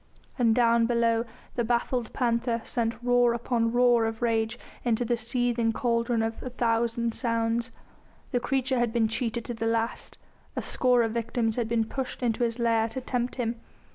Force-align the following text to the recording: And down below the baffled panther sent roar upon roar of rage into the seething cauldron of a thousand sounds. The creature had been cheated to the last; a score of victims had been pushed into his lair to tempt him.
And 0.39 0.55
down 0.55 0.87
below 0.87 1.25
the 1.53 1.63
baffled 1.63 2.11
panther 2.11 2.59
sent 2.63 2.95
roar 3.03 3.35
upon 3.35 3.71
roar 3.71 4.05
of 4.05 4.23
rage 4.23 4.57
into 4.83 5.05
the 5.05 5.15
seething 5.15 5.71
cauldron 5.73 6.23
of 6.23 6.41
a 6.41 6.49
thousand 6.49 7.13
sounds. 7.13 7.71
The 8.31 8.39
creature 8.39 8.79
had 8.79 8.91
been 8.91 9.07
cheated 9.07 9.45
to 9.45 9.53
the 9.53 9.67
last; 9.67 10.17
a 10.55 10.61
score 10.63 11.03
of 11.03 11.11
victims 11.11 11.55
had 11.55 11.69
been 11.69 11.85
pushed 11.85 12.23
into 12.23 12.43
his 12.43 12.57
lair 12.57 12.87
to 12.89 12.99
tempt 13.01 13.35
him. 13.35 13.61